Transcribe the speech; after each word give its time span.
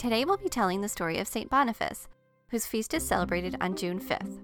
Today 0.00 0.24
we'll 0.24 0.38
be 0.38 0.48
telling 0.48 0.80
the 0.80 0.88
story 0.88 1.18
of 1.18 1.28
St. 1.28 1.50
Boniface, 1.50 2.08
whose 2.48 2.64
feast 2.64 2.94
is 2.94 3.06
celebrated 3.06 3.54
on 3.60 3.76
June 3.76 4.00
5th. 4.00 4.38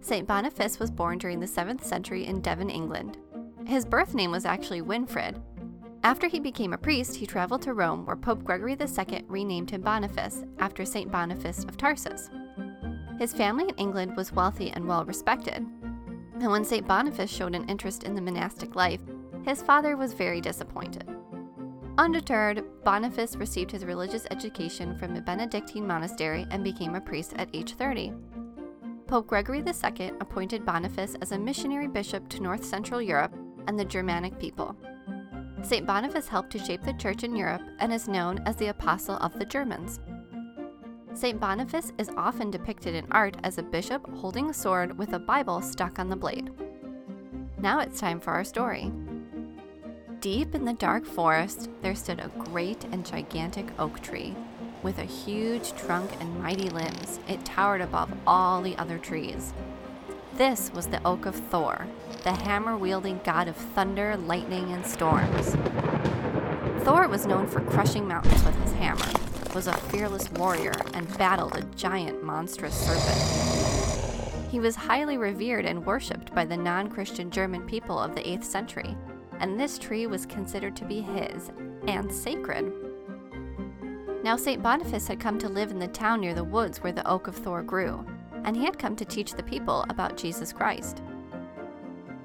St. 0.00 0.28
Boniface 0.28 0.78
was 0.78 0.92
born 0.92 1.18
during 1.18 1.40
the 1.40 1.46
7th 1.46 1.82
century 1.82 2.24
in 2.24 2.40
Devon, 2.40 2.70
England. 2.70 3.18
His 3.66 3.84
birth 3.84 4.14
name 4.14 4.30
was 4.30 4.44
actually 4.44 4.82
Winfrid. 4.82 5.42
After 6.04 6.28
he 6.28 6.38
became 6.38 6.72
a 6.72 6.78
priest, 6.78 7.16
he 7.16 7.26
traveled 7.26 7.62
to 7.62 7.74
Rome, 7.74 8.06
where 8.06 8.14
Pope 8.14 8.44
Gregory 8.44 8.76
II 8.80 9.24
renamed 9.26 9.70
him 9.70 9.80
Boniface 9.80 10.44
after 10.60 10.84
St. 10.84 11.10
Boniface 11.10 11.64
of 11.64 11.76
Tarsus. 11.76 12.30
His 13.18 13.32
family 13.32 13.64
in 13.64 13.74
England 13.74 14.16
was 14.16 14.30
wealthy 14.30 14.70
and 14.70 14.86
well 14.86 15.04
respected. 15.04 15.66
And 16.34 16.48
when 16.48 16.64
St. 16.64 16.86
Boniface 16.86 17.28
showed 17.28 17.56
an 17.56 17.68
interest 17.68 18.04
in 18.04 18.14
the 18.14 18.22
monastic 18.22 18.76
life, 18.76 19.00
his 19.44 19.62
father 19.62 19.96
was 19.96 20.12
very 20.12 20.40
disappointed. 20.40 21.15
Undeterred, 21.98 22.62
Boniface 22.84 23.36
received 23.36 23.70
his 23.70 23.86
religious 23.86 24.26
education 24.30 24.98
from 24.98 25.16
a 25.16 25.20
Benedictine 25.22 25.86
monastery 25.86 26.46
and 26.50 26.62
became 26.62 26.94
a 26.94 27.00
priest 27.00 27.32
at 27.36 27.48
age 27.54 27.74
30. 27.74 28.12
Pope 29.06 29.26
Gregory 29.26 29.60
II 29.66 30.12
appointed 30.20 30.66
Boniface 30.66 31.16
as 31.22 31.32
a 31.32 31.38
missionary 31.38 31.86
bishop 31.88 32.28
to 32.28 32.42
north 32.42 32.64
central 32.64 33.00
Europe 33.00 33.34
and 33.66 33.78
the 33.78 33.84
Germanic 33.84 34.38
people. 34.38 34.76
St. 35.62 35.86
Boniface 35.86 36.28
helped 36.28 36.50
to 36.50 36.58
shape 36.58 36.82
the 36.82 36.92
church 36.92 37.24
in 37.24 37.34
Europe 37.34 37.62
and 37.78 37.90
is 37.90 38.08
known 38.08 38.40
as 38.44 38.56
the 38.56 38.68
Apostle 38.68 39.16
of 39.16 39.38
the 39.38 39.46
Germans. 39.46 39.98
St. 41.14 41.40
Boniface 41.40 41.94
is 41.96 42.10
often 42.18 42.50
depicted 42.50 42.94
in 42.94 43.10
art 43.10 43.38
as 43.42 43.56
a 43.56 43.62
bishop 43.62 44.06
holding 44.16 44.50
a 44.50 44.54
sword 44.54 44.98
with 44.98 45.14
a 45.14 45.18
Bible 45.18 45.62
stuck 45.62 45.98
on 45.98 46.10
the 46.10 46.16
blade. 46.16 46.50
Now 47.58 47.80
it's 47.80 47.98
time 47.98 48.20
for 48.20 48.32
our 48.32 48.44
story. 48.44 48.92
Deep 50.26 50.56
in 50.56 50.64
the 50.64 50.72
dark 50.72 51.04
forest, 51.06 51.70
there 51.82 51.94
stood 51.94 52.18
a 52.18 52.32
great 52.50 52.82
and 52.90 53.06
gigantic 53.06 53.68
oak 53.78 54.02
tree. 54.02 54.34
With 54.82 54.98
a 54.98 55.04
huge 55.04 55.72
trunk 55.74 56.10
and 56.18 56.42
mighty 56.42 56.68
limbs, 56.68 57.20
it 57.28 57.44
towered 57.44 57.80
above 57.80 58.10
all 58.26 58.60
the 58.60 58.76
other 58.76 58.98
trees. 58.98 59.54
This 60.34 60.72
was 60.72 60.88
the 60.88 61.00
Oak 61.06 61.26
of 61.26 61.36
Thor, 61.36 61.86
the 62.24 62.32
hammer 62.32 62.76
wielding 62.76 63.20
god 63.22 63.46
of 63.46 63.54
thunder, 63.54 64.16
lightning, 64.16 64.72
and 64.72 64.84
storms. 64.84 65.54
Thor 66.82 67.06
was 67.06 67.24
known 67.26 67.46
for 67.46 67.60
crushing 67.60 68.08
mountains 68.08 68.42
with 68.42 68.60
his 68.64 68.72
hammer, 68.72 69.06
was 69.54 69.68
a 69.68 69.74
fearless 69.74 70.28
warrior, 70.32 70.74
and 70.92 71.06
battled 71.16 71.56
a 71.56 71.62
giant 71.76 72.24
monstrous 72.24 72.74
serpent. 72.74 74.50
He 74.50 74.58
was 74.58 74.74
highly 74.74 75.18
revered 75.18 75.66
and 75.66 75.86
worshipped 75.86 76.34
by 76.34 76.44
the 76.44 76.56
non 76.56 76.88
Christian 76.90 77.30
German 77.30 77.64
people 77.64 77.96
of 77.96 78.16
the 78.16 78.22
8th 78.22 78.42
century, 78.42 78.96
and 79.40 79.58
this 79.58 79.78
tree 79.78 80.06
was 80.06 80.26
considered 80.26 80.76
to 80.76 80.84
be 80.84 81.00
his 81.00 81.50
and 81.86 82.12
sacred. 82.12 82.72
Now, 84.22 84.36
St. 84.36 84.62
Boniface 84.62 85.06
had 85.06 85.20
come 85.20 85.38
to 85.38 85.48
live 85.48 85.70
in 85.70 85.78
the 85.78 85.88
town 85.88 86.20
near 86.20 86.34
the 86.34 86.42
woods 86.42 86.82
where 86.82 86.92
the 86.92 87.06
Oak 87.08 87.28
of 87.28 87.36
Thor 87.36 87.62
grew, 87.62 88.04
and 88.44 88.56
he 88.56 88.64
had 88.64 88.78
come 88.78 88.96
to 88.96 89.04
teach 89.04 89.34
the 89.34 89.42
people 89.42 89.84
about 89.88 90.16
Jesus 90.16 90.52
Christ. 90.52 91.02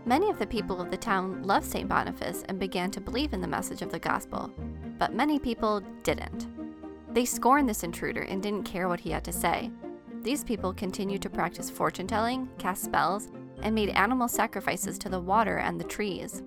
Many 0.05 0.29
of 0.29 0.39
the 0.39 0.47
people 0.47 0.81
of 0.81 0.89
the 0.89 0.97
town 0.97 1.43
loved 1.43 1.67
St. 1.67 1.87
Boniface 1.87 2.43
and 2.49 2.59
began 2.59 2.89
to 2.91 3.01
believe 3.01 3.33
in 3.33 3.41
the 3.41 3.47
message 3.47 3.83
of 3.83 3.91
the 3.91 3.99
gospel, 3.99 4.51
but 4.97 5.13
many 5.13 5.37
people 5.37 5.81
didn't. 6.03 6.47
They 7.13 7.25
scorned 7.25 7.69
this 7.69 7.83
intruder 7.83 8.21
and 8.21 8.41
didn't 8.41 8.63
care 8.63 8.87
what 8.87 9.01
he 9.01 9.11
had 9.11 9.23
to 9.25 9.31
say. 9.31 9.69
These 10.21 10.43
people 10.43 10.73
continued 10.73 11.21
to 11.23 11.29
practice 11.29 11.69
fortune 11.69 12.07
telling, 12.07 12.49
cast 12.57 12.83
spells, 12.83 13.29
and 13.61 13.75
made 13.75 13.89
animal 13.89 14.27
sacrifices 14.27 14.97
to 14.99 15.09
the 15.09 15.19
water 15.19 15.57
and 15.57 15.79
the 15.79 15.83
trees. 15.83 16.41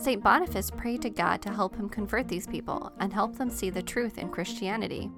St. 0.00 0.22
Boniface 0.22 0.70
prayed 0.70 1.02
to 1.02 1.10
God 1.10 1.42
to 1.42 1.52
help 1.52 1.76
him 1.76 1.86
convert 1.86 2.26
these 2.26 2.46
people 2.46 2.90
and 3.00 3.12
help 3.12 3.36
them 3.36 3.50
see 3.50 3.68
the 3.68 3.82
truth 3.82 4.16
in 4.16 4.30
Christianity. 4.30 5.10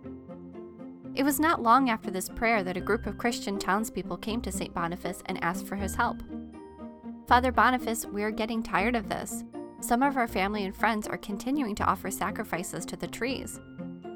It 1.15 1.22
was 1.22 1.38
not 1.38 1.62
long 1.62 1.88
after 1.88 2.10
this 2.10 2.28
prayer 2.28 2.65
that 2.65 2.76
a 2.76 2.81
group 2.81 3.06
of 3.06 3.16
Christian 3.16 3.60
townspeople 3.60 4.16
came 4.16 4.41
to 4.41 4.50
St. 4.50 4.75
Boniface 4.75 5.22
and 5.26 5.41
asked 5.41 5.69
for 5.69 5.76
his 5.76 5.94
help. 5.94 6.20
Father 7.28 7.53
Boniface, 7.53 8.06
we 8.06 8.25
are 8.25 8.32
getting 8.32 8.60
tired 8.60 8.97
of 8.97 9.09
this. 9.09 9.44
Some 9.78 10.03
of 10.03 10.16
our 10.16 10.26
family 10.26 10.65
and 10.65 10.75
friends 10.75 11.06
are 11.06 11.19
continuing 11.19 11.76
to 11.76 11.84
offer 11.84 12.10
sacrifices 12.10 12.84
to 12.87 12.97
the 12.97 13.06
trees. 13.06 13.60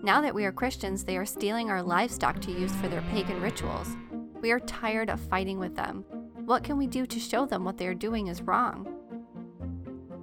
Now 0.02 0.20
that 0.20 0.34
we 0.34 0.44
are 0.46 0.52
Christians, 0.52 1.04
they 1.04 1.16
are 1.16 1.24
stealing 1.24 1.70
our 1.70 1.82
livestock 1.82 2.40
to 2.40 2.50
use 2.50 2.74
for 2.74 2.88
their 2.88 3.02
pagan 3.02 3.40
rituals. 3.40 3.96
We 4.40 4.50
are 4.50 4.60
tired 4.60 5.10
of 5.10 5.20
fighting 5.20 5.60
with 5.60 5.76
them. 5.76 6.04
What 6.44 6.64
can 6.64 6.76
we 6.76 6.88
do 6.88 7.06
to 7.06 7.20
show 7.20 7.46
them 7.46 7.64
what 7.64 7.78
they 7.78 7.86
are 7.86 7.94
doing 7.94 8.26
is 8.26 8.42
wrong? 8.42 8.95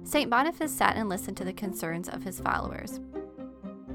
St. 0.04 0.30
Boniface 0.30 0.72
sat 0.72 0.96
and 0.96 1.08
listened 1.08 1.36
to 1.38 1.44
the 1.44 1.52
concerns 1.52 2.08
of 2.08 2.22
his 2.22 2.38
followers. 2.38 3.00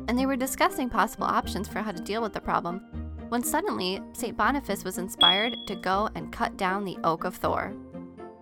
And 0.08 0.18
they 0.18 0.26
were 0.26 0.36
discussing 0.36 0.90
possible 0.90 1.28
options 1.28 1.68
for 1.68 1.80
how 1.80 1.92
to 1.92 2.02
deal 2.02 2.22
with 2.22 2.34
the 2.34 2.42
problem 2.42 2.82
when 3.30 3.44
suddenly 3.44 4.02
St. 4.14 4.36
Boniface 4.36 4.84
was 4.84 4.98
inspired 4.98 5.68
to 5.68 5.76
go 5.76 6.10
and 6.16 6.32
cut 6.32 6.58
down 6.58 6.84
the 6.84 6.98
Oak 7.04 7.24
of 7.24 7.36
Thor. 7.36 7.74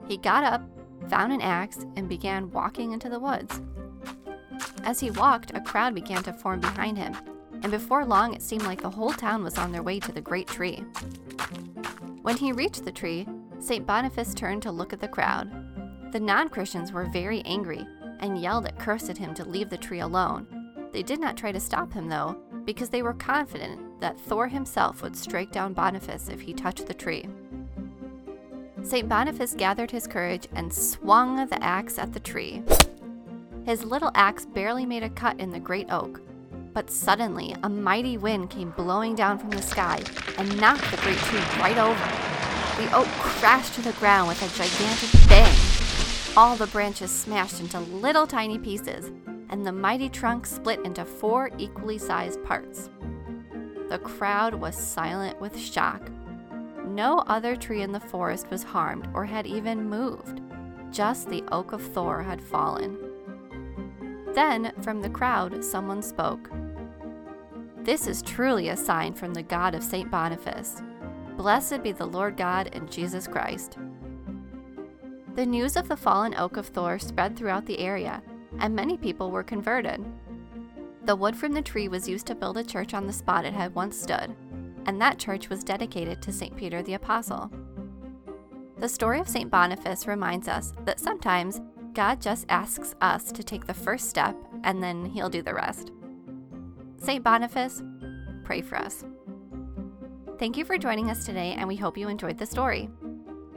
He 0.08 0.16
got 0.16 0.46
up, 0.46 0.62
found 1.10 1.34
an 1.34 1.42
axe, 1.42 1.86
and 1.98 2.08
began 2.08 2.52
walking 2.52 2.94
into 2.94 3.10
the 3.10 3.20
woods. 3.20 3.62
As 4.84 5.02
he 5.02 5.12
walked, 5.12 5.52
a 5.54 5.62
crowd 5.62 5.94
began 5.94 6.24
to 6.24 6.32
form 6.32 6.62
behind 6.62 6.98
him, 6.98 7.16
and 7.52 7.70
before 7.70 8.06
long 8.06 8.34
it 8.34 8.42
seemed 8.42 8.64
like 8.64 8.82
the 8.82 8.90
whole 8.90 9.12
town 9.12 9.44
was 9.44 9.58
on 9.58 9.74
their 9.74 9.84
way 9.84 10.00
to 10.00 10.14
the 10.14 10.22
great 10.22 10.48
tree. 10.48 10.86
When 12.22 12.38
he 12.38 12.54
reached 12.54 12.86
the 12.86 12.92
tree, 12.94 13.28
St. 13.60 13.86
Boniface 13.86 14.34
turned 14.34 14.62
to 14.64 14.72
look 14.72 14.94
at 14.94 15.02
the 15.02 15.08
crowd. 15.08 15.67
The 16.12 16.20
non 16.22 16.48
Christians 16.48 16.94
were 16.94 17.06
very 17.06 17.42
angry 17.42 17.86
and 18.20 18.42
yelled 18.42 18.66
at 18.66 18.80
cursed 18.80 19.18
him 19.18 19.34
to 19.34 19.44
leave 19.44 19.70
the 19.70 19.78
tree 19.78 20.00
alone. 20.00 20.48
They 20.94 21.04
did 21.04 21.20
not 21.20 21.36
try 21.36 21.52
to 21.52 21.60
stop 21.60 21.92
him, 21.92 22.08
though, 22.08 22.38
because 22.66 22.90
they 22.90 23.02
were 23.02 23.14
confident 23.14 24.00
that 24.00 24.20
Thor 24.20 24.48
himself 24.48 25.02
would 25.02 25.18
strike 25.18 25.52
down 25.52 25.74
Boniface 25.74 26.30
if 26.30 26.42
he 26.42 26.54
touched 26.54 26.88
the 26.88 26.94
tree. 26.94 27.28
St. 28.84 29.10
Boniface 29.10 29.54
gathered 29.54 29.92
his 29.92 30.08
courage 30.08 30.48
and 30.54 30.74
swung 30.74 31.46
the 31.48 31.62
axe 31.62 32.00
at 32.00 32.14
the 32.14 32.22
tree. 32.22 32.64
His 33.66 33.84
little 33.84 34.12
axe 34.16 34.46
barely 34.46 34.86
made 34.86 35.04
a 35.04 35.10
cut 35.10 35.38
in 35.42 35.52
the 35.52 35.60
great 35.60 35.92
oak, 35.92 36.22
but 36.74 36.90
suddenly 36.90 37.54
a 37.64 37.70
mighty 37.70 38.18
wind 38.18 38.50
came 38.50 38.72
blowing 38.72 39.14
down 39.14 39.40
from 39.40 39.50
the 39.50 39.62
sky 39.62 40.02
and 40.38 40.62
knocked 40.62 40.90
the 40.90 40.98
great 40.98 41.18
tree 41.18 41.40
right 41.60 41.78
over. 41.78 42.82
The 42.82 42.96
oak 42.96 43.08
crashed 43.20 43.74
to 43.74 43.82
the 43.82 43.94
ground 43.94 44.30
with 44.30 44.42
a 44.42 44.58
gigantic 44.58 45.12
bang 45.28 45.67
all 46.38 46.56
the 46.56 46.68
branches 46.68 47.10
smashed 47.10 47.60
into 47.60 47.80
little 47.80 48.28
tiny 48.28 48.60
pieces, 48.60 49.12
and 49.50 49.66
the 49.66 49.72
mighty 49.72 50.08
trunk 50.08 50.46
split 50.46 50.80
into 50.86 51.04
four 51.04 51.50
equally 51.58 51.98
sized 51.98 52.44
parts. 52.44 52.92
The 53.90 53.98
crowd 53.98 54.54
was 54.54 54.78
silent 54.78 55.42
with 55.42 55.60
shock. 55.60 56.12
No 56.86 57.24
other 57.26 57.56
tree 57.56 57.82
in 57.82 57.92
the 57.92 58.00
forest 58.00 58.52
was 58.52 58.62
harmed 58.62 59.10
or 59.16 59.26
had 59.26 59.48
even 59.48 59.90
moved. 59.90 60.40
Just 60.92 61.28
the 61.28 61.44
Oak 61.52 61.72
of 61.72 61.82
Thor 61.82 62.22
had 62.22 62.40
fallen. 62.40 63.00
Then, 64.36 64.74
from 64.84 65.02
the 65.02 65.10
crowd, 65.10 65.66
someone 65.66 66.04
spoke. 66.04 66.52
This 67.78 68.06
is 68.06 68.22
truly 68.22 68.70
a 68.70 68.78
sign 68.78 69.16
from 69.16 69.34
the 69.34 69.42
God 69.42 69.74
of 69.74 69.82
St. 69.82 70.12
Boniface. 70.12 70.84
Blessed 71.36 71.82
be 71.82 71.94
the 71.94 72.06
Lord 72.06 72.38
God 72.38 72.70
and 72.74 72.92
Jesus 72.92 73.28
Christ. 73.28 73.80
The 75.38 75.46
news 75.46 75.76
of 75.76 75.88
the 75.88 75.96
fallen 75.96 76.34
oak 76.34 76.58
of 76.58 76.66
Thor 76.66 76.98
spread 76.98 77.38
throughout 77.38 77.68
the 77.68 77.78
area, 77.78 78.24
and 78.58 78.76
many 78.76 78.98
people 78.98 79.30
were 79.30 79.44
converted. 79.44 80.04
The 81.06 81.16
wood 81.16 81.36
from 81.36 81.52
the 81.52 81.62
tree 81.62 81.88
was 81.88 82.10
used 82.10 82.26
to 82.26 82.34
build 82.34 82.58
a 82.58 82.64
church 82.64 82.96
on 82.96 83.06
the 83.06 83.14
spot 83.14 83.46
it 83.46 83.54
had 83.54 83.76
once 83.76 84.02
stood, 84.02 84.36
and 84.88 85.00
that 85.00 85.20
church 85.20 85.48
was 85.48 85.64
dedicated 85.64 86.24
to 86.24 86.34
St. 86.34 86.58
Peter 86.58 86.82
the 86.82 86.96
Apostle. 86.96 87.52
The 88.80 88.90
story 88.90 89.20
of 89.20 89.30
St. 89.30 89.52
Boniface 89.52 90.08
reminds 90.08 90.48
us 90.48 90.74
that 90.86 91.00
sometimes 91.00 91.62
God 91.94 92.20
just 92.20 92.48
asks 92.50 92.96
us 93.00 93.32
to 93.32 93.44
take 93.44 93.68
the 93.68 93.76
first 93.76 94.10
step 94.10 94.36
and 94.64 94.82
then 94.82 95.06
he'll 95.06 95.30
do 95.30 95.44
the 95.44 95.54
rest. 95.54 95.92
St. 96.98 97.24
Boniface, 97.24 97.84
pray 98.44 98.62
for 98.62 98.80
us. 98.80 99.06
Thank 100.40 100.58
you 100.58 100.66
for 100.66 100.80
joining 100.80 101.12
us 101.12 101.28
today, 101.28 101.54
and 101.56 101.68
we 101.68 101.76
hope 101.76 101.96
you 101.96 102.08
enjoyed 102.08 102.40
the 102.40 102.48
story. 102.48 102.90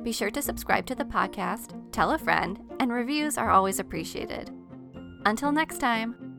Be 0.03 0.13
sure 0.13 0.31
to 0.31 0.41
subscribe 0.41 0.87
to 0.87 0.95
the 0.95 1.05
podcast, 1.05 1.75
tell 1.93 2.13
a 2.13 2.19
friend, 2.19 2.59
and 2.81 2.91
reviews 2.91 3.37
are 3.37 3.51
always 3.51 3.79
appreciated. 3.79 4.51
Until 5.27 5.53
next 5.53 5.79
time. 5.79 6.30